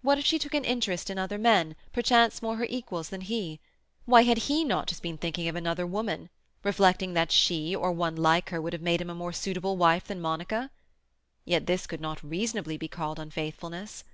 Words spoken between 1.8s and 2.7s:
perchance more her